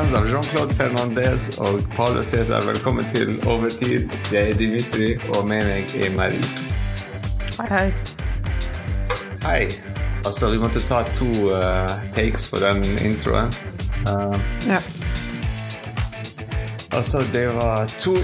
[0.00, 4.08] Fans av Jean-Claude Fernandez og Paulo Cæsar, velkommen til Overtid.
[4.32, 6.40] Jeg er Dimitri, og med meg er Marie.
[7.58, 7.82] Hei, hei.
[9.44, 9.66] Hei.
[10.24, 13.52] Altså, vi måtte ta to uh, takes på den introen.
[14.08, 14.80] Uh, Ja.
[16.96, 18.16] altså, det var to,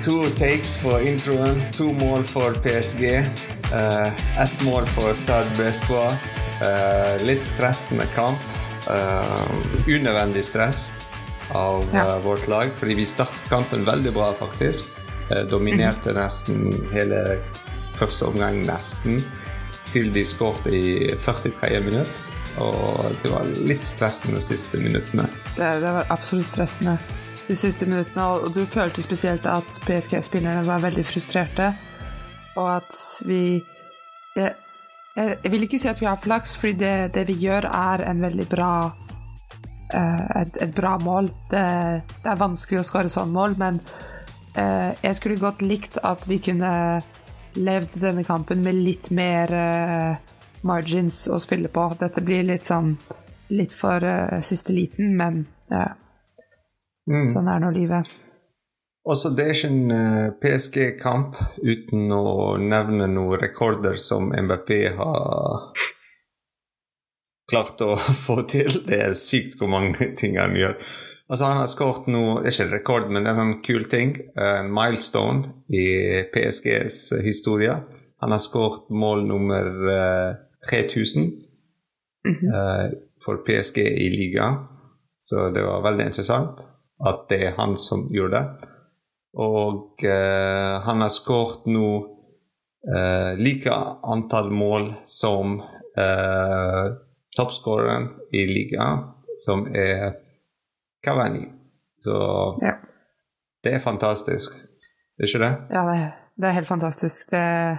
[0.00, 1.60] to takes på introen.
[1.76, 3.20] To mål for PSG.
[3.68, 4.08] Uh,
[4.40, 6.16] ett mål for Stade Brescois
[6.62, 8.44] Uh, litt stressende kamp.
[8.90, 9.52] Uh,
[9.86, 10.92] unødvendig stress
[11.54, 12.06] av Ja.
[12.06, 14.90] uh, vårt lag, fordi vi startet kampen veldig bra, faktisk.
[15.30, 17.38] Uh, dominerte nesten hele
[17.94, 19.22] første omgang, nesten.
[19.92, 21.80] Til de skåret i 43.
[21.84, 22.08] minutt.
[22.60, 25.28] Og det var litt stressende de siste minuttene.
[25.56, 26.98] Det, det var absolutt stressende
[27.46, 31.72] de siste minuttene, og du følte spesielt at PSG-spillerne var veldig frustrerte,
[32.56, 33.62] og at vi
[34.36, 34.52] jeg,
[35.16, 38.22] jeg, vil ikke si at vi har flaks, fordi det, det vi gjør, er en
[38.22, 38.72] veldig bra
[39.94, 41.30] eh, et, et bra mål.
[41.50, 41.64] Det,
[42.22, 43.80] det er vanskelig å skåre sånn mål, men
[44.56, 46.72] eh, jeg skulle godt likt at vi kunne
[47.52, 50.32] levd denne kampen med litt mer eh,
[50.64, 51.90] margins å spille på.
[52.00, 52.94] Dette blir litt sånn
[53.52, 55.90] litt for uh, siste liten, men ja,
[57.04, 58.08] sånn er nå livet.
[59.02, 65.72] Også det er ikke en eh, PSG-kamp uten å nevne noen rekorder som MBP har
[67.50, 68.84] klart å få til.
[68.86, 70.78] Det er sykt hvor mange ting han gjør.
[71.32, 74.14] Altså Han har skåret noe Det ikke rekord, men det er en sånn kul ting.
[74.38, 75.86] En milestone i
[76.30, 77.78] PSGs historie.
[78.22, 80.34] Han har skåret mål nummer eh,
[80.68, 81.32] 3000
[82.24, 82.94] -hmm.
[83.24, 84.54] for PSG i ligaen.
[85.18, 86.66] Så det var veldig interessant
[87.06, 88.71] at det er han som gjorde det.
[89.38, 91.86] Og eh, han har skåret nå
[92.84, 93.72] eh, like
[94.04, 95.60] antall mål som
[95.96, 96.90] eh,
[97.36, 99.06] toppskåreren i ligaen,
[99.40, 100.18] som er
[101.04, 101.46] Cavani.
[102.02, 102.18] Så
[102.62, 102.74] Ja.
[103.64, 104.52] det er fantastisk.
[105.18, 105.52] Er ikke det?
[105.70, 107.30] Ja, det, det er helt fantastisk.
[107.30, 107.78] Det,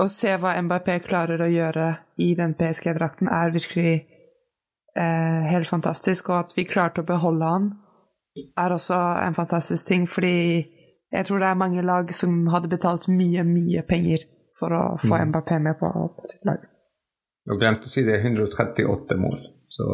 [0.00, 1.90] å se hva MBP klarer å gjøre
[2.22, 4.06] i den PSG-drakten, er virkelig
[4.96, 6.30] eh, helt fantastisk.
[6.30, 7.70] Og at vi klarte å beholde han,
[8.36, 10.34] er også en fantastisk ting, fordi
[11.12, 14.24] jeg tror det er mange lag som hadde betalt mye, mye penger
[14.58, 16.62] for å få Mbappé med på, på sitt lag.
[17.50, 19.38] Og glemte å si det er 138 mål.
[19.68, 19.84] Så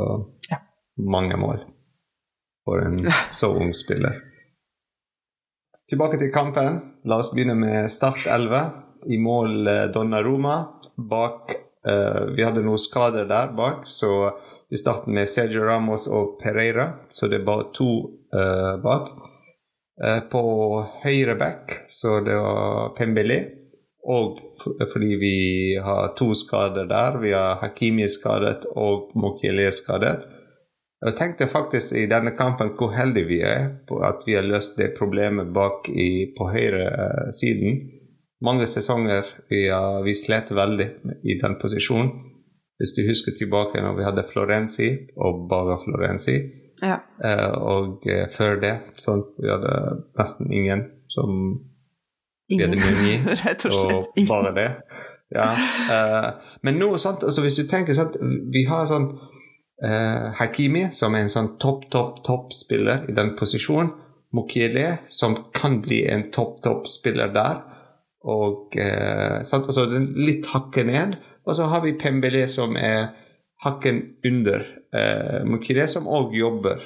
[0.50, 0.59] Ja.
[0.98, 1.62] mange mål
[2.65, 2.98] for en
[3.32, 4.21] så ung spiller.
[5.88, 6.81] Tilbake til kampen.
[7.04, 8.84] La oss begynne med Start 11.
[9.09, 10.56] I mål Donna Roma.
[10.98, 11.62] Bak eh,
[12.37, 14.32] Vi hadde noen skader der bak, så
[14.71, 17.93] vi startet med Sergio Ramos og Pereira, så det er bare to
[18.34, 19.12] eh, bak.
[20.04, 20.43] Eh, på
[21.03, 23.38] høyre back så det var Pembele.
[24.09, 24.38] Og
[24.93, 25.38] fordi vi
[25.84, 27.19] har to skader der.
[27.21, 30.22] Vi har Hakimi skadet og Mokhele skadet.
[31.04, 34.78] Jeg tenkte faktisk i denne kampen hvor heldige vi er på at vi har løst
[34.78, 37.28] det problemet bak i, på høyre eh.
[38.44, 40.87] Mange sesonger vi, uh, vi slet veldig
[41.26, 42.10] i den posisjonen.
[42.78, 44.88] Hvis du husker tilbake når vi hadde Florenzi
[45.19, 46.37] og Baga Florenzi.
[46.78, 47.00] Ja.
[47.25, 49.41] uh, og uh, før det sant?
[49.43, 49.72] vi hadde
[50.19, 51.32] nesten ingen som
[52.48, 52.84] vi hadde Ingen.
[52.84, 54.28] Meunier, Rett og og slett ingen.
[54.31, 54.69] bare det.
[55.34, 55.50] Ja.
[55.93, 56.28] eh,
[56.65, 58.15] men nå, sant, altså hvis du tenker sant,
[58.48, 59.10] Vi har sånn
[60.38, 63.91] Hakimi, som er en sånn topp, topp, spiller i den posisjonen.
[64.32, 67.60] Mokiele, som kan bli en topp, topp spiller der.
[68.26, 71.16] Og eh, sant, altså den litt hakket ned.
[71.46, 73.12] Og så har vi Pembele, som er
[73.64, 74.64] hakken under
[74.94, 76.82] eh, Mukire, som òg jobber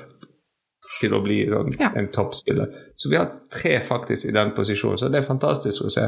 [1.01, 1.93] til å bli en, Ja.
[1.97, 2.69] en toppspiller.
[2.99, 6.07] Så vi har tre faktisk i den posisjonen, så det er fantastisk å se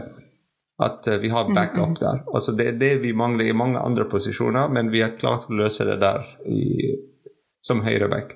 [0.84, 2.22] at eh, vi har backup der.
[2.34, 5.54] Altså Det er det vi mangler i mange andre posisjoner, men vi har klart å
[5.56, 6.90] løse det der i,
[7.64, 8.34] som høyreback.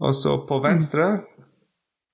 [0.00, 1.08] Og så på venstre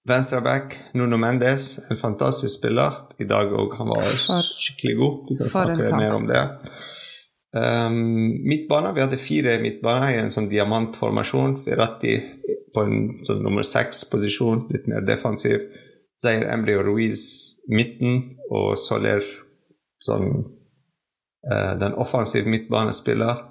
[0.08, 2.92] Venstreback Nuno Mendes, en fantastisk spiller.
[3.18, 3.76] I dag òg.
[3.78, 5.26] Han var For- skikkelig god.
[5.30, 6.42] Vi kan snakke mer om det.
[7.56, 7.94] Um,
[8.48, 11.56] midtbane, Vi hadde fire midtbaner i en sånn diamantformasjon.
[11.64, 12.16] Verratti
[12.74, 15.60] på en sånn nummer seks-posisjon, litt mer defensiv.
[16.20, 17.22] Zair Emry og Ruiz
[17.68, 19.22] midten, og Soler
[20.02, 20.28] sånn
[21.50, 23.44] uh, den offensive midtbanespiller.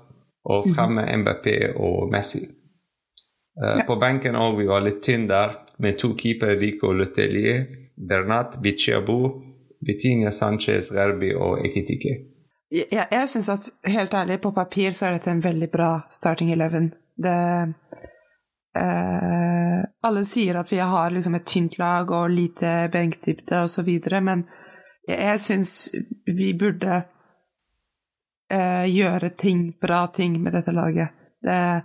[0.46, 2.44] Og fremme MBP og Messi.
[3.58, 3.86] Uh, Ja.
[3.88, 7.66] På benken òg vi var litt tynne der, med to keeper Rico Lutelier,
[8.10, 9.30] Bernat, Bichiabu,
[9.86, 12.16] Bettina Sanchez, Gerbi og Ekitike.
[12.74, 16.50] Jeg, jeg, syns at helt ærlig, på papir så er dette en veldig bra starting
[16.56, 16.90] eleven.
[17.16, 17.40] Det
[18.82, 23.92] eh, Alle sier at vi har liksom et tynt lag og lite benkdybde osv.,
[24.26, 24.46] men
[25.06, 25.74] jeg, jeg syns
[26.26, 27.04] vi burde
[28.50, 31.14] eh, gjøre ting, bra ting med dette laget.
[31.44, 31.84] Det,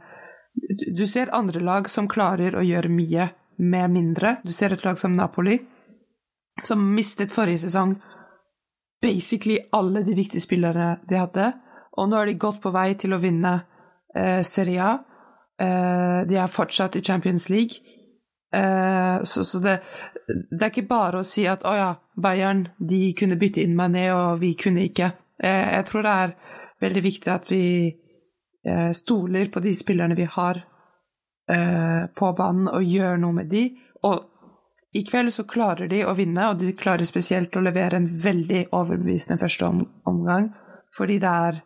[0.96, 3.28] Du ser andre lag som klarer å gjøre mye
[3.58, 4.36] med mindre.
[4.44, 5.58] Du ser et lag som Napoli,
[6.62, 7.96] som mistet forrige sesong
[9.02, 11.52] basically alle de viktige spillerne de hadde,
[11.98, 13.54] og nå er de godt på vei til å vinne
[14.14, 14.96] eh, Serie A.
[15.58, 17.82] Eh, de er fortsatt i Champions League.
[18.54, 19.78] Eh, så, så det,
[20.26, 24.08] det, er ikke bare å si at å ja, Bayern de kunne bytte inn Mané,
[24.14, 25.12] og vi kunne ikke.
[25.42, 26.36] Eh, jeg tror det er
[26.86, 30.62] veldig viktig at vi eh, stoler på de spillerne vi har
[31.50, 33.64] eh, på banen, og gjør noe med de.
[34.06, 38.08] Og i kveld så klarer de å vinne, og de klarer spesielt å levere en
[38.08, 40.50] veldig overbevisende første om, omgang,
[40.96, 41.60] fordi det er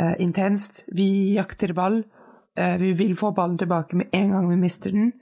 [0.00, 0.84] eh, intenst.
[0.96, 2.02] Vi jakter ball.
[2.56, 5.14] Eh, vi vil få ballen tilbake med en gang vi mister den.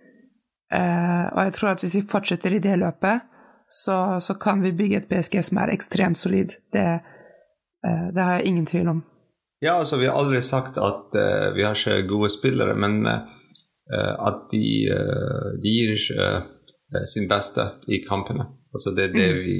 [0.75, 3.29] Og jeg tror at hvis vi fortsetter i det løpet,
[3.70, 6.56] så, så kan vi bygge et PSG som er ekstremt solid.
[6.75, 6.87] Det,
[7.85, 9.02] det har jeg ingen tvil om.
[9.64, 13.23] Ja, altså vi har aldri sagt at uh, vi har ikke gode spillere, men uh,
[13.92, 16.28] at de, uh, de gir ikke
[16.94, 18.46] Eh, sin beste i kampene.
[18.75, 19.38] Altså det er det mm.
[19.44, 19.58] vi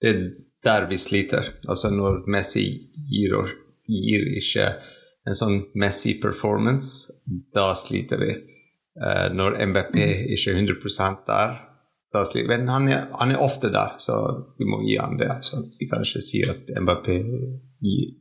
[0.00, 0.20] Det er
[0.64, 1.44] der vi sliter.
[1.68, 2.64] Altså når Messi
[3.10, 3.34] gir,
[3.88, 4.68] gir ikke
[5.26, 7.12] en sånn Messi-performance,
[7.54, 8.30] da sliter vi.
[9.34, 10.22] Når MBP mm.
[10.34, 11.58] ikke er 100% der,
[12.14, 12.54] da sliter vi.
[12.54, 14.16] Men han er, han er, ofte der, så
[14.58, 15.30] vi må gi ham det.
[15.46, 17.10] Så vi kan ikke si at MBP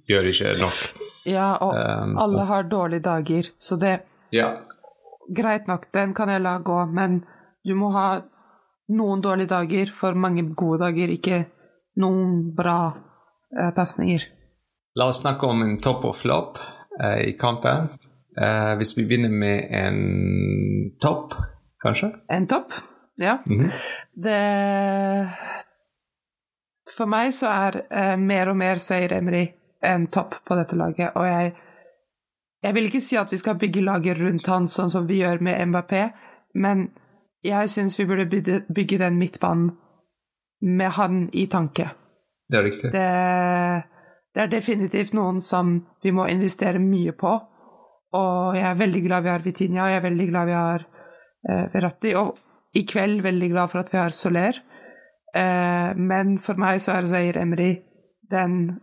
[0.10, 0.84] gjør ikke nok.
[1.30, 4.00] Ja, og um, alle har dårlige dager, så det
[4.34, 4.52] ja.
[5.28, 7.22] Greit nok, den kan jeg la gå, men
[7.68, 8.08] du må ha
[8.96, 11.44] noen dårlige dager for mange gode dager, ikke
[12.00, 12.80] noen bra
[13.52, 14.24] eh, pasninger.
[14.98, 16.62] La oss snakke om en topp og flopp
[17.04, 17.92] eh, i kampen.
[18.38, 20.00] Eh, hvis vi begynner med en
[21.02, 21.36] topp,
[21.84, 22.14] kanskje?
[22.32, 22.74] En topp,
[23.16, 23.38] ja.
[23.46, 23.72] Mm -hmm.
[24.14, 25.30] Det
[26.98, 29.48] For meg så er eh, mer og mer Seir Emry
[29.82, 31.54] en topp på dette laget, og jeg
[32.68, 35.40] jeg vil ikke si at vi skal bygge laget rundt han sånn som vi gjør
[35.46, 36.08] med Mbappé,
[36.60, 36.90] men
[37.46, 39.70] jeg syns vi burde bygge, bygge, den midtbanen
[40.62, 41.90] med han i tanke.
[42.50, 42.92] Det er riktig.
[42.92, 43.06] Det,
[44.34, 47.36] det, er definitivt noen som vi må investere mye på.
[48.18, 50.86] Og jeg er veldig glad vi har Vitinha, og jeg er veldig glad vi har
[50.88, 52.16] eh, Verratti.
[52.20, 54.60] Og i kveld veldig glad for at vi har Soler.
[55.36, 57.76] Eh, men for meg så er Zair Emry
[58.32, 58.80] den,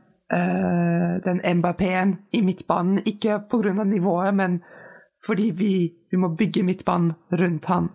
[1.25, 3.03] den Mbappé-en i midtbanen.
[3.07, 4.59] Ikke av nivået, men
[5.27, 5.75] fordi vi,
[6.11, 7.89] vi må bygge midtbanen rundt han.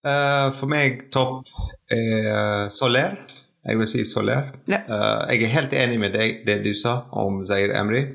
[0.00, 1.48] Uh, for meg topp
[1.92, 3.18] er Soler.
[3.66, 4.54] Jeg vil si Soler.
[4.70, 4.80] Ja.
[4.88, 8.06] Uh, jeg er helt enig med deg, det du sa om Zair Emry.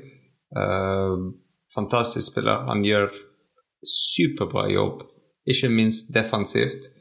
[0.56, 1.30] Uh,
[1.74, 2.66] fantastisk spiller.
[2.70, 3.12] Han gjør
[3.86, 5.04] superbra jobb,
[5.46, 6.92] ikke minst defensivt.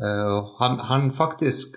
[0.00, 1.76] Han, han, faktisk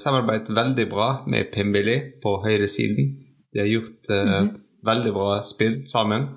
[0.00, 3.10] samarbeidet veldig bra med Pimbili på høyresiden.
[3.52, 4.50] De har gjort mm -hmm.
[4.86, 6.28] veldig bra spill sammen.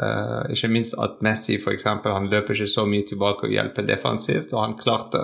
[0.00, 3.84] Uh, ikke minst at Messi for eksempel, han løper ikke så mye tilbake og hjelper
[3.88, 5.20] defensivt, og han klarte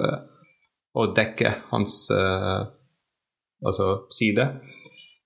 [0.96, 2.66] å dekke hans uh,
[3.64, 4.48] altså side.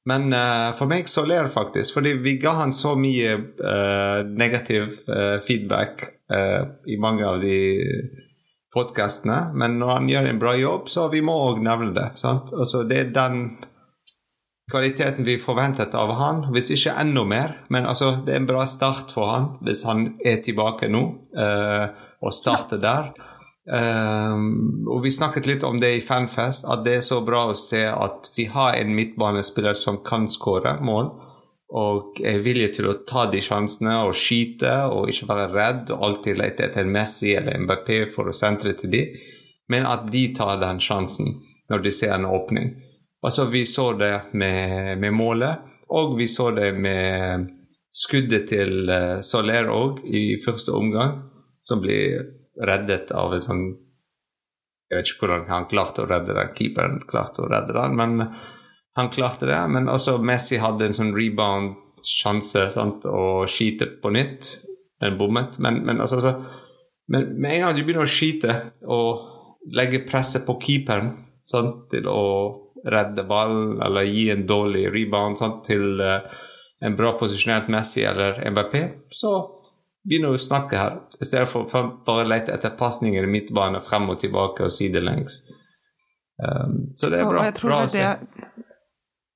[0.06, 3.36] Men uh, for meg så ler faktisk, fordi vi ga han så mye
[4.24, 5.00] negativ
[5.46, 6.04] feedback
[6.86, 7.58] i mange av de
[8.74, 9.50] podkastene.
[9.54, 12.06] Men når han gjør en bra jobb, så vi må òg nevne det.
[12.20, 12.52] Sant?
[12.54, 13.42] Altså, det er den
[14.70, 17.56] kvaliteten vi forventet av han, hvis ikke enda mer.
[17.68, 21.02] Men altså, det er en bra start for han hvis han er tilbake nå
[21.36, 23.10] uh, og starter der.
[23.70, 27.58] Um, og Vi snakket litt om det i Fanfest, at det er så bra å
[27.58, 31.12] se at vi har en midtbanespiller som kan skåre mål.
[31.70, 36.06] Og er villig til å ta de sjansene og skyte og ikke være redd og
[36.06, 39.04] alltid lete etter Messi eller MBP for å sentre til de,
[39.70, 41.36] men at de tar den sjansen
[41.70, 42.72] når de ser en åpning.
[43.20, 47.48] Altså, vi så det med, med målet, og vi så det med
[47.92, 51.18] skuddet til uh, Soler òg i første omgang,
[51.62, 52.22] som blir
[52.60, 53.64] reddet av en sånn
[54.90, 58.32] Jeg vet ikke hvordan han klarte å redde den, keeperen klarte å redde den, men
[58.98, 59.58] han klarte det.
[59.70, 62.64] Men også Messi hadde en sånn rebound-sjanse
[63.06, 64.56] og skyte på nytt.
[65.00, 65.60] Den bommet.
[65.62, 66.34] Men, men, altså, så,
[67.06, 68.56] men med en gang du begynner å skyte
[68.90, 71.12] og legge presset på keeperen
[71.46, 72.20] sant, til å
[72.86, 76.26] redde ball eller gi en dårlig rebound sant, til uh,
[76.80, 78.76] en bra posisjonert Messi eller MBP,
[79.12, 79.34] så
[80.06, 80.98] begynner vi å snakke her.
[81.20, 81.68] I stedet for
[82.06, 85.42] bare å lete etter pasninger i midtbane frem og tilbake og sidelengs.
[86.40, 87.42] Um, så det er bra.
[87.42, 88.68] Og jeg tror bra det, er det,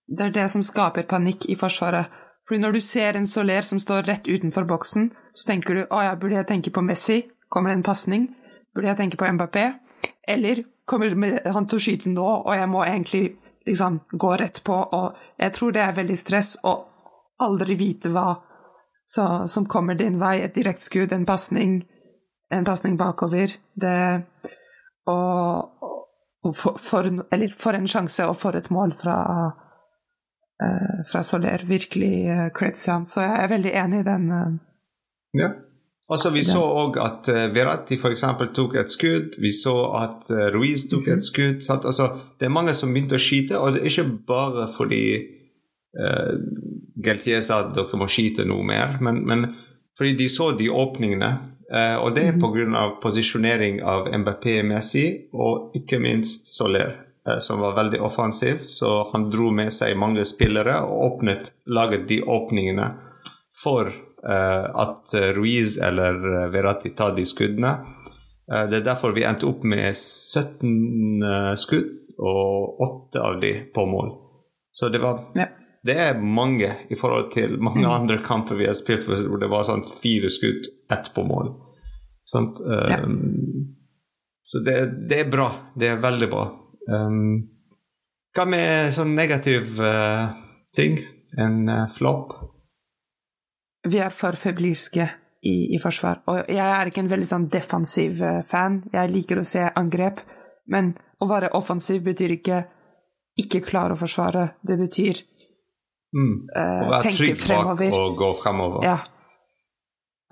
[0.09, 2.21] det er det som skaper panikk i Forsvaret.
[2.49, 6.03] Fordi når du ser en Soler som står rett utenfor boksen, så tenker du å
[6.05, 7.23] ja, burde jeg tenke på Messi?
[7.49, 8.29] Kommer det en pasning?
[8.77, 9.71] Burde jeg tenke på Mbappé?
[10.29, 11.15] Eller kommer
[11.53, 13.25] han til å skyte nå, og jeg må egentlig
[13.67, 14.75] liksom gå rett på.
[14.75, 16.75] Og jeg tror det er veldig stress å
[17.45, 18.35] aldri vite hva
[19.07, 21.83] som kommer din vei, et direktskudd, en pasning,
[22.51, 23.57] en pasning bakover.
[23.75, 24.25] Det
[25.07, 25.83] Og,
[26.45, 29.17] og for, for, eller for en sjanse og for et mål fra,
[30.65, 31.61] uh, fra Soler.
[31.69, 33.05] Virkelig uh.
[33.05, 34.31] Så jeg er veldig enig i den.
[34.33, 34.57] Uh,
[35.37, 35.51] ja.
[36.13, 38.25] Altså, Vi så òg at uh, Verratti f.eks.
[38.57, 39.39] tok et skudd.
[39.41, 41.29] Vi så at uh, Ruiz tok et mhm.
[41.29, 41.63] skudd.
[41.65, 41.87] Sant?
[41.89, 45.05] Altså, det er mange som begynte å skyte, og det er ikke bare fordi
[45.97, 46.35] uh,
[47.05, 49.49] Geltier sa at dere må skyte noe mer, men, men
[49.99, 51.33] fordi de så de åpningene.
[51.73, 52.67] Uh, og det er pga.
[52.69, 53.01] Mhm.
[53.03, 56.93] posisjonering av MBP Messi og ikke minst Soler,
[57.27, 58.69] uh, som var veldig offensiv.
[58.69, 62.93] Så han dro med seg mange spillere og åpnet, laget de åpningene
[63.63, 63.89] for
[64.25, 66.17] at Ruiz eller
[66.49, 67.75] Verratti tar de skuddene.
[68.49, 71.21] det er derfor vi endte opp med 17
[71.61, 74.15] skudd, og 8 av de på mål.
[74.73, 75.51] Så det var ja
[75.85, 77.93] det er mange i forhold til mange mm.
[77.93, 81.51] andre kamper vi har spilt hvor det var sånn fire skudd, ett på mål.
[82.25, 82.63] Sant?
[82.65, 83.01] Um, ja.
[84.45, 84.79] Så det,
[85.11, 85.51] det, er bra.
[85.77, 86.47] Det er veldig bra.
[86.89, 87.35] Um,
[88.35, 90.33] hva med sånn negativ uh,
[90.77, 90.97] ting?
[91.37, 92.33] En uh, flopp?
[93.91, 95.09] Vi er for febrilske
[95.45, 96.23] i, i, forsvar.
[96.31, 98.83] Og jeg er ikke en veldig sånn defensiv uh, fan.
[98.95, 100.23] Jeg liker å se angrep.
[100.73, 102.63] Men å være offensiv betyr ikke
[103.41, 104.55] ikke klare å forsvare.
[104.63, 105.23] Det betyr
[106.15, 106.35] Mm.
[106.47, 108.87] Å være trygg bak og gå fremover.
[108.87, 109.01] Ja.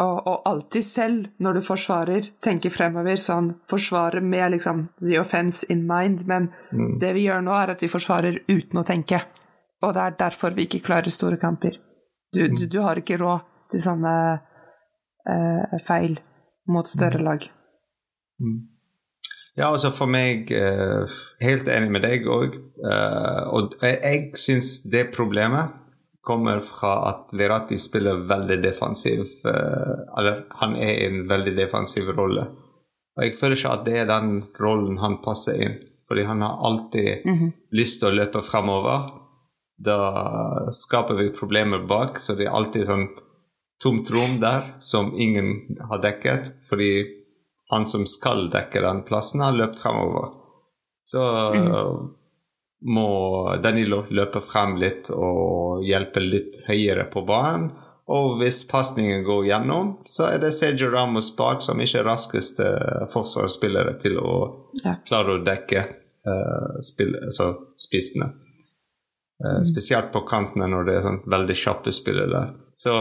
[0.02, 3.18] Og, og, alltid selv, når du forsvarer, tenke fremover.
[3.20, 6.22] Sånn forsvare med liksom the offense in mind.
[6.30, 6.98] Men mm.
[7.02, 9.24] det vi gjør nå, er at vi forsvarer uten å tenke.
[9.82, 11.80] Og det er derfor vi ikke klarer store kamper.
[12.32, 12.56] Du, mm.
[12.56, 14.14] du, du har ikke råd til sånne
[15.28, 16.16] uh, feil
[16.72, 17.26] mot større mm.
[17.26, 17.44] lag.
[18.40, 18.60] Mm.
[19.54, 21.10] Ja, altså for meg uh,
[21.42, 22.54] Helt enig med deg òg.
[22.82, 25.74] Eh, og jeg, syns det problemet
[26.22, 32.12] kommer fra at Verratti spiller veldig defensiv uh, Eller han er i en veldig defensiv
[32.14, 32.46] rolle.
[33.18, 35.74] Og jeg føler ikke at det er den rollen han passer inn.
[36.08, 37.52] Fordi han har alltid mm -hmm.
[37.70, 39.10] lyst til å løpe fremover.
[39.78, 43.06] Da skaper vi problemer bak, så det er alltid sånn
[43.82, 46.52] tomt rom der som ingen har dekket.
[46.68, 46.92] Fordi
[47.72, 50.34] han som skal dekke den plassen, har løpt fremover.
[51.04, 51.22] Så
[51.54, 51.70] mm.
[52.94, 53.08] må
[53.62, 57.70] Danilo løpe frem litt og hjelpe litt høyere på banen.
[58.12, 62.66] Og hvis pasningen går gjennom, så er det Sergio Ramos bak som ikke er raskeste
[63.12, 64.34] forsvarsspillere til å
[65.06, 65.84] klare å dekke
[66.28, 68.32] uh, spill, altså spissene.
[69.42, 69.64] Uh, mm.
[69.66, 72.50] Spesielt på kantene når det er sånn veldig kjappe spillere der.
[72.78, 72.98] Så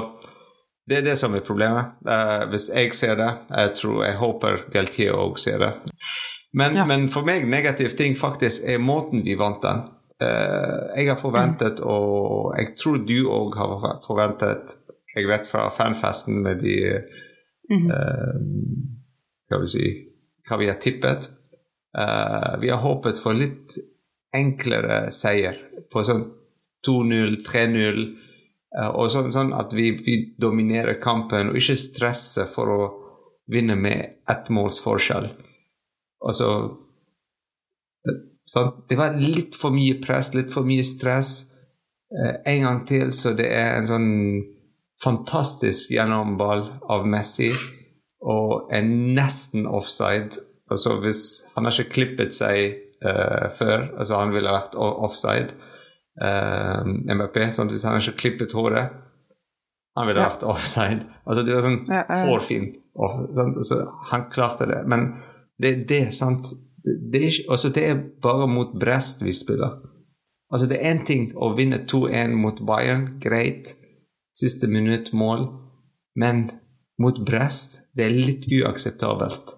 [0.89, 1.95] det er det som er problemet.
[2.07, 5.71] Uh, hvis jeg ser det, jeg tror, jeg håper Galtier òg ser det.
[6.57, 6.85] Men, ja.
[6.87, 9.85] men, for meg negativ ting faktisk er måten vi vant den.
[10.21, 11.87] Uh, jeg har forventet, mm.
[11.87, 14.77] og jeg tror du òg har forventet
[15.11, 16.75] Jeg vet fra fanfesten med de
[17.67, 17.87] mm.
[17.89, 18.35] uh,
[19.49, 19.87] Hva vi si
[20.47, 21.29] Hva vi har tippet.
[22.61, 23.75] vi har håpet for litt
[24.35, 25.57] enklere seier
[25.91, 26.25] på sånn
[26.87, 28.05] 2-0, 3-0
[28.71, 32.81] Eh, og sånn, sånn at vi, vi, dominerer kampen og ikke stresser for å
[33.51, 35.27] vinne med ett måls forskjell.
[36.23, 36.47] Altså
[38.47, 41.51] sånn, Det var litt for mye press, litt for mye stress.
[42.11, 44.09] Eh, en gang til så det er en sånn
[45.01, 47.49] fantastisk gjennomball av Messi
[48.21, 50.37] og en nesten offside.
[50.71, 55.55] Altså hvis Han har ikke klippet seg uh, før, altså han ville vært offside
[56.21, 57.43] uh, MBP.
[57.55, 57.71] sant?
[57.73, 58.97] hvis han ikke klippet håret
[59.97, 60.29] Han ville ja.
[60.31, 61.03] vært offside.
[61.25, 62.21] Altså, det var sånn ja, ja.
[62.29, 62.69] hårfin.
[63.35, 63.81] Sånn, altså,
[64.11, 64.83] han klarte det.
[64.87, 65.09] Men
[65.61, 66.53] det er det, sant
[66.83, 69.75] det er, ikke, altså, det er bare mot Brest vi spiller.
[70.51, 73.75] Altså, det er én ting å vinne 2-1 mot Bayern, greit.
[74.35, 75.45] Siste minutt, mål.
[76.15, 76.47] Men
[77.01, 79.55] mot Brest, det er litt uakseptabelt.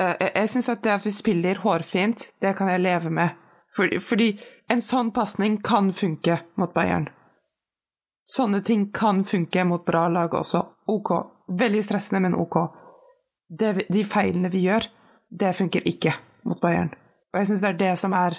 [0.00, 3.36] Uh, jeg jeg syns at det at vi spiller hårfint, det kan jeg leve med.
[3.76, 4.30] Fordi, fordi
[4.70, 7.08] en sånn pasning kan funke mot Bayern.
[8.24, 10.62] Sånne ting kan funke mot bra lag også.
[10.88, 11.12] Ok.
[11.58, 12.56] Veldig stressende, men ok.
[13.48, 14.86] Det, de feilene vi gjør,
[15.28, 16.14] det funker ikke
[16.48, 16.94] mot Bayern.
[17.34, 18.38] Og jeg syns det er det som er,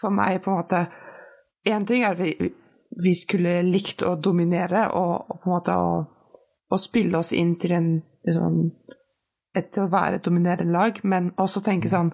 [0.00, 0.86] for meg, på en måte
[1.64, 2.50] Én ting er at vi,
[3.00, 5.92] vi skulle likt å dominere og, og på en måte å,
[6.68, 7.88] å, spille oss inn til en
[8.28, 8.58] sånn,
[9.54, 12.12] et, å være et dominerende lag, men også tenke sånn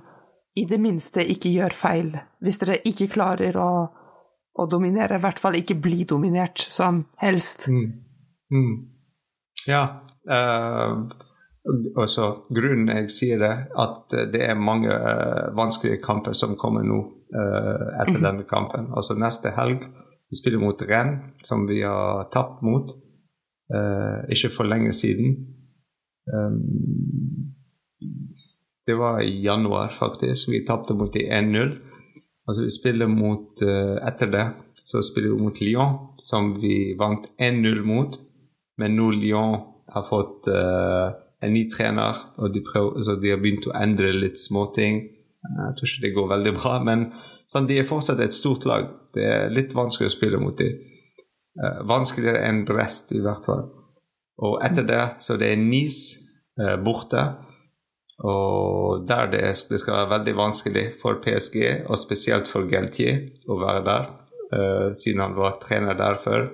[0.59, 2.13] i det minste ikke gjør feil.
[2.43, 3.71] Hvis dere ikke klarer å,
[4.59, 7.69] å dominere, i hvert fall ikke bli dominert, sånn helst.
[7.71, 7.91] Mm.
[8.51, 8.73] Mm.
[9.71, 9.83] Ja.
[10.29, 11.07] Uh,
[12.01, 16.99] også grunnen jeg sier det, at det er mange uh, vanskelige kamper som kommer nå
[17.05, 18.25] uh, etter mm.
[18.25, 18.91] denne kampen.
[18.97, 19.87] Altså neste helg
[20.31, 21.17] vi spiller mot Renn,
[21.47, 22.93] som vi har tapt mot.
[24.31, 25.33] ikke for lenge siden.
[26.33, 27.53] Um,
[28.87, 30.51] det var i januar, faktisk.
[30.51, 31.77] Vi tapte mot de 1-0.
[32.49, 34.47] Altså, vi spiller mot uh, Etter det
[34.81, 38.17] så spiller vi mot Lyon, som vi vant 1-0 mot.
[38.81, 39.59] Men nå Lyon
[39.93, 41.13] har fått uh,
[41.45, 45.03] en ny trener, og de, prøver, så de har begynt å endre litt småting.
[45.41, 47.11] Jeg tror ikke det går veldig bra, men
[47.51, 48.89] sånn, de er fortsatt et stort lag.
[49.17, 50.81] Det er litt vanskelig å spille mot dem.
[51.61, 53.67] Uh, vanskeligere enn Brest, i hvert fall.
[54.41, 56.21] Og etter det så det er Nice
[56.61, 57.27] eh, borte.
[58.21, 63.57] Og der det, det, skal være veldig vanskelig for PSG, og spesielt for Geltier, å
[63.63, 64.09] være der,
[64.53, 66.49] Eh, siden han var trener der før.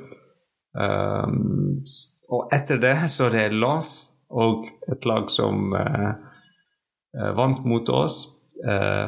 [0.76, 1.80] Um,
[2.28, 3.92] og etter det så det er Lens
[4.28, 8.26] og et lag som eh, vant mot oss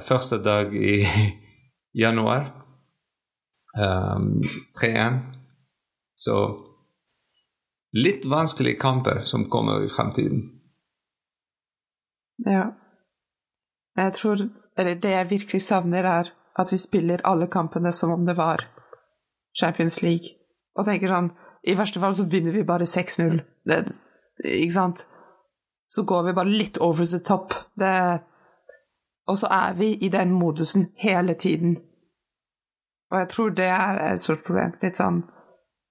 [0.08, 1.02] første dag i
[2.04, 2.50] januar.
[3.76, 4.40] Um,
[4.80, 5.20] 3-1.
[6.16, 6.36] Så
[7.96, 10.42] litt vanskelige kamper som kommer i fremtiden.
[12.46, 12.70] Ja.
[13.96, 16.28] Jeg tror Eller det jeg virkelig savner, er
[16.58, 18.62] at vi spiller alle kampene som om det var
[19.60, 20.36] Champions League.
[20.78, 21.32] Og tenker sånn
[21.66, 23.40] I verste fall så vinner vi bare 6-0.
[24.44, 25.02] Ikke sant?
[25.90, 27.54] Så går vi bare litt over the top.
[27.74, 28.22] Det
[29.26, 31.76] Og så er vi i den modusen hele tiden.
[33.10, 34.72] Og jeg tror det er et stort problem.
[34.82, 35.24] Litt sånn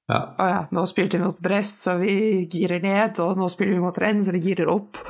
[0.08, 0.20] ja.
[0.40, 3.20] Å ja, nå spilte vi mot Brest, så vi girer ned.
[3.24, 5.02] Og nå spiller vi mot Rennes, så vi girer opp.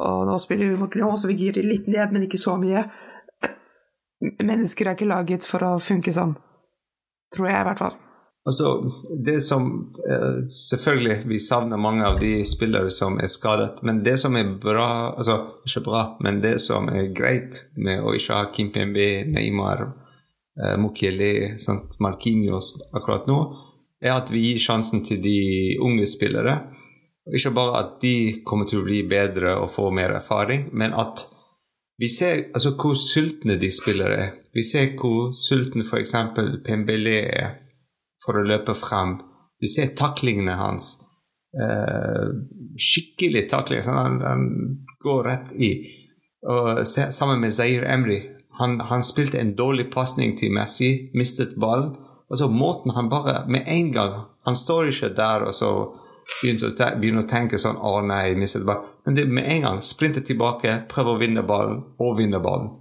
[0.00, 2.86] Og nå spiller vi mot Lyon, så vi girer litt ned, men ikke så mye.
[4.40, 6.34] Mennesker er ikke laget for å funke sånn.
[7.34, 7.96] Tror jeg, i hvert fall.
[8.46, 8.72] Altså,
[9.26, 9.64] det som
[10.70, 13.82] Selvfølgelig, vi savner mange av de spillere som er skadet.
[13.82, 18.14] Men det som er bra Altså, ikke bra, men det som er greit med å
[18.16, 19.88] ikke ha Kim Pembe, Neymar,
[20.62, 20.76] uh,
[21.98, 23.40] Markinios akkurat nå,
[24.02, 25.38] er at vi gir sjansen til de
[25.82, 26.58] unge spillere.
[27.34, 31.24] Ikke bare at de kommer til å bli bedre og få mer erfaring, men at
[31.98, 34.32] vi ser altså, hvor sultne de spillere er.
[34.54, 36.14] Vi ser hvor sulten f.eks.
[36.64, 37.54] Pembele er
[38.24, 39.16] for å løpe frem.
[39.60, 40.96] Vi ser taklingene hans.
[41.56, 42.28] Eh,
[42.76, 43.82] skikkelig takling.
[43.88, 44.48] Han, han,
[45.06, 45.70] går rett i.
[46.50, 48.18] Og sammen med Zair Emry.
[48.58, 51.94] Han, han spilte en dårlig pasning til Messi, mistet ballen.
[52.30, 54.14] Og så måten han bare Med en gang
[54.46, 55.70] Han står ikke der og så
[56.26, 58.88] begynner å, begynner å tenke sånn Å nei, mistet ballen.
[59.06, 62.72] Men det med en gang sprinte tilbake, prøve å vinne ballen, og vinne ballen.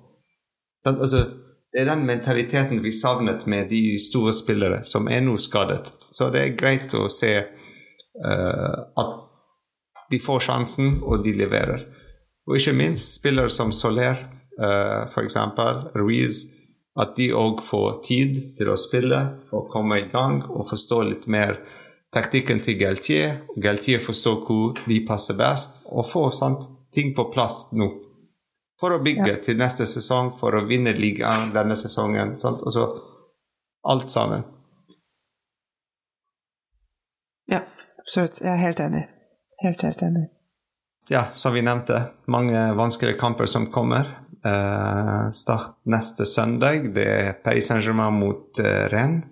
[0.81, 1.21] Sånn, altså,
[1.69, 5.91] det er den mentaliteten vi savnet med de store spillere som er nå skadet.
[6.09, 9.13] Så det er greit å se uh, at
[10.09, 11.85] de får sjansen, og de leverer.
[12.49, 14.21] Og ikke minst spillere som Soler,
[14.57, 15.37] uh, f.eks.
[15.97, 16.45] Ruiz
[16.95, 19.19] at de òg får tid til å spille,
[19.51, 21.57] og komme i gang og forstå litt mer
[22.15, 23.41] taktikken til Galtier.
[23.59, 27.89] Galtier forstår hvor de passer best, og få sant, ting på plass nå.
[28.79, 29.41] For å bygge ja.
[29.43, 32.35] til neste sesong, for å vinne ligaen denne sesongen.
[32.39, 32.63] Sant?
[32.71, 32.87] så
[33.87, 34.43] alt sammen.
[37.51, 37.61] Ja,
[38.01, 38.41] absolutt.
[38.41, 39.03] Jeg er helt enig.
[39.63, 40.25] Helt, helt enig.
[41.07, 44.09] Ja, som vi nevnte, mange vanskelige kamper som kommer.
[44.45, 46.91] Uh, start neste søndag.
[46.93, 49.25] Det er Paris Saint-Germain mot uh, Rennes.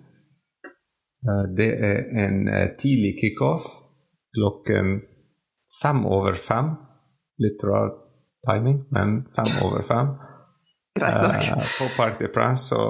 [1.24, 2.40] Uh, det er en
[2.80, 3.68] tidlig kickoff
[4.34, 5.00] klokken
[5.82, 6.74] fem over fem.
[7.38, 7.92] Litt rar
[8.46, 10.16] timing, men fem over fem.
[10.98, 11.62] Greit nok.
[11.78, 12.74] på Parc de Prince.
[12.74, 12.80] Så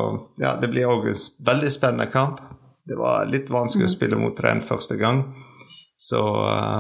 [0.41, 2.41] ja, det blir òg en veldig spennende kamp.
[2.85, 3.91] Det var litt vanskelig mm.
[3.93, 5.23] å spille mot Rennes første gang,
[5.97, 6.21] så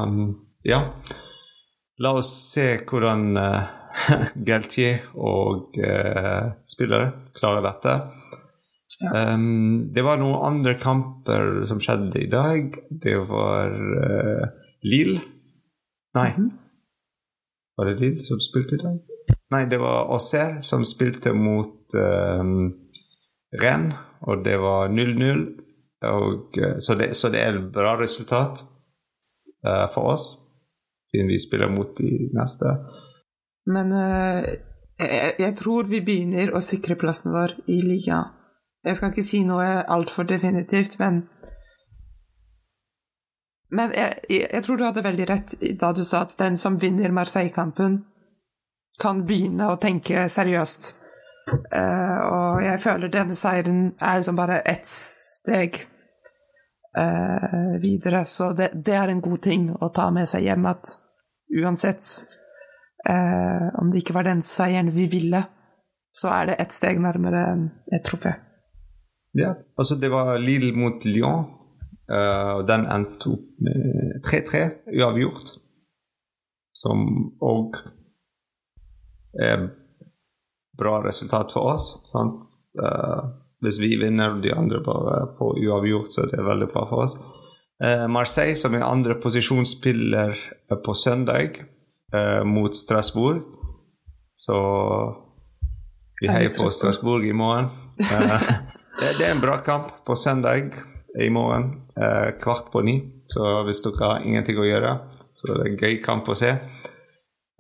[0.04, 0.35] um,
[0.68, 0.83] ja.
[2.04, 3.38] La oss se hvordan
[4.48, 7.94] Galtier og uh, spillere klarer dette.
[9.02, 9.35] Ja.
[9.35, 12.76] Um, det var noen andre kamper som skjedde i dag.
[12.90, 14.44] Det var uh,
[14.87, 15.22] Lille
[16.14, 16.28] Nei.
[16.38, 16.50] Mm.
[17.74, 19.00] Var det Lille som spilte i dag?
[19.54, 22.70] Nei, det var Auxerre som spilte mot um,
[23.62, 25.42] Rennes, og det var 0-0.
[26.85, 28.62] Så, så, det er et bra resultat
[29.66, 30.26] uh, for oss,
[31.11, 32.76] siden vi spiller mot de neste.
[33.66, 34.44] Men uh,
[34.98, 38.33] jeg, jeg, tror vi begynner å sikre plassen vår i ligaen.
[38.85, 41.24] Jeg skal ikke si noe altfor definitivt, men
[43.74, 47.11] Men jeg, jeg, tror du hadde veldig rett da du sa at den som vinner
[47.11, 48.05] Marseille-kampen,
[49.00, 50.92] kan begynne å tenke seriøst.
[51.74, 55.81] Uh, og jeg føler denne seieren er liksom bare ett steg
[56.96, 60.94] uh, videre, så det, det, er en god ting å ta med seg hjem at
[61.61, 62.07] uansett
[63.08, 65.42] Eh, om det ikke var den seieren vi ville,
[66.14, 67.44] så er det ett steg nærmere
[67.92, 68.36] et trofé.
[69.34, 71.44] Ja, altså det var Lille mot Lyon.
[72.12, 75.54] og og den endte opp med 3-3, uavgjort.
[76.76, 77.06] Som
[77.40, 77.78] òg
[79.40, 79.70] er
[80.78, 81.94] bra resultat for oss.
[82.10, 82.42] sant?
[82.76, 83.30] Uh,
[83.62, 87.16] hvis vi vinner de andre bare på uavgjort, så er det veldig bra for oss.
[87.80, 90.36] Uh, Marseille, som er andre posisjonsspiller
[90.84, 91.62] på søndag
[92.12, 93.42] eh, mot Strasbourg.
[94.36, 94.56] Så
[96.20, 97.70] vi heier på Strasbourg i morgen.
[98.00, 98.48] Eh,
[99.00, 100.74] det, det, er en bra kamp på søndag
[101.20, 102.98] i morgen, eh, kvart på ni.
[103.28, 104.98] Så hvis dere har ingenting å gjøre,
[105.34, 106.52] så det er en gøy kamp å se.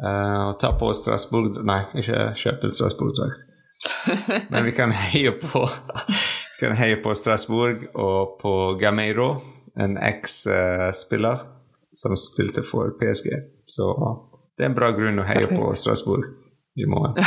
[0.04, 3.44] Å ta på Strasbourg Nei, ikke kjøpe Strasbourg-drakt.
[4.52, 5.62] Men vi kan heie på
[6.54, 9.28] vi kan heie på Strasbourg og på Gameiro,
[9.78, 11.42] en eks-spiller
[11.94, 13.30] som spilte for PSG.
[13.66, 13.88] Så
[14.54, 16.26] det er en bra grunn å heie på Strasbourg
[16.78, 17.18] i morgen.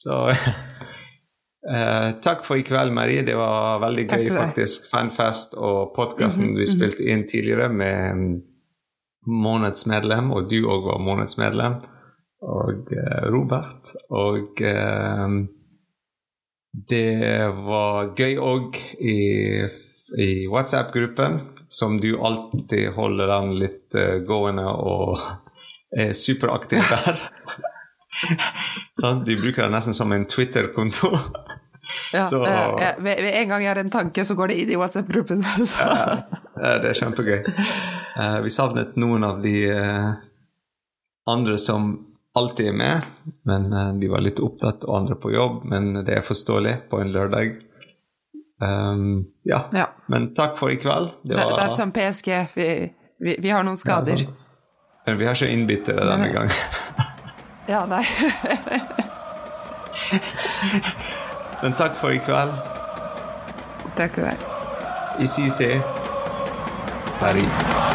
[0.00, 3.24] Så uh, takk for i kveld, Marie.
[3.24, 4.90] Det var veldig gøy, faktisk.
[4.90, 8.42] Fanfest og podkasten mm -hmm, vi spilte inn tidligere med
[9.26, 11.80] månedsmedlem, og du òg var månedsmedlem,
[12.42, 13.96] og uh, Robert.
[14.10, 15.28] Og uh,
[16.88, 19.18] det var gøy òg i,
[20.18, 23.96] i WhatsApp-gruppen, som du alltid holder den litt
[24.28, 25.18] gående og
[25.96, 27.20] er superaktiv der.
[29.26, 31.16] de bruker det nesten som en Twitter-konto.
[32.12, 34.78] Ja, så, ja, ved, en gang jeg har en tanke, så går det inn i
[34.78, 35.44] WhatsApp-gruppen.
[35.80, 37.44] ja, det er kjempegøy.
[38.16, 40.16] Uh, vi savnet noen av de uh,
[41.30, 41.92] andre som
[42.36, 43.12] alltid er med,
[43.48, 45.62] men uh, de var litt opptatt, og andre på jobb.
[45.70, 47.54] Men det er forståelig på en lørdag.
[48.62, 49.66] Um, ja.
[49.76, 49.86] ja.
[50.10, 51.12] Men takk for i kveld.
[51.22, 52.32] Det, var, det er som PSG.
[52.56, 52.68] Vi,
[53.22, 54.26] vi, vi har noen skader.
[54.26, 54.45] men
[55.14, 56.50] vi har ikke innbyttere denne gangen.
[57.72, 58.02] ja, nei.
[61.62, 62.58] men takk for i kveld.
[63.96, 64.46] Takk for deg.
[65.18, 65.80] I c'est
[67.20, 67.85] Paris.